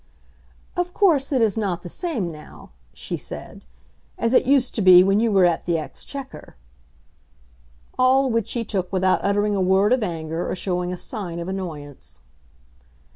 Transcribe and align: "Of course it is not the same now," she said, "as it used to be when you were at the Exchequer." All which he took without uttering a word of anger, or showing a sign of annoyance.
"Of 0.75 0.95
course 0.95 1.31
it 1.31 1.43
is 1.43 1.59
not 1.59 1.83
the 1.83 1.87
same 1.87 2.31
now," 2.31 2.71
she 2.91 3.15
said, 3.17 3.65
"as 4.17 4.33
it 4.33 4.45
used 4.47 4.73
to 4.73 4.81
be 4.81 5.03
when 5.03 5.19
you 5.19 5.31
were 5.31 5.45
at 5.45 5.67
the 5.67 5.77
Exchequer." 5.77 6.55
All 7.99 8.27
which 8.31 8.53
he 8.53 8.65
took 8.65 8.91
without 8.91 9.23
uttering 9.23 9.55
a 9.55 9.61
word 9.61 9.93
of 9.93 10.01
anger, 10.01 10.49
or 10.49 10.55
showing 10.55 10.91
a 10.91 10.97
sign 10.97 11.37
of 11.37 11.47
annoyance. 11.47 12.19